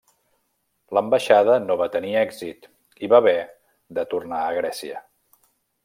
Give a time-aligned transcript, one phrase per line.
[0.97, 2.67] L'ambaixada no va tenir èxit
[3.09, 3.37] i va haver
[3.99, 5.05] de tornar a Grècia.